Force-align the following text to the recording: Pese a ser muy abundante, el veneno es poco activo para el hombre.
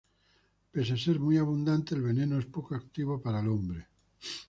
Pese 0.71 0.93
a 0.93 0.97
ser 0.97 1.19
muy 1.19 1.37
abundante, 1.37 1.93
el 1.93 2.01
veneno 2.01 2.39
es 2.39 2.47
poco 2.47 2.73
activo 2.73 3.21
para 3.21 3.39
el 3.39 3.49
hombre. 3.49 3.87